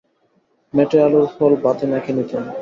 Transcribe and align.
মেটে 0.73 0.97
আলুর 1.05 1.27
ফল 1.35 1.51
ভাতে 1.63 1.85
মেখে 1.91 2.11
নিতাম। 2.17 2.43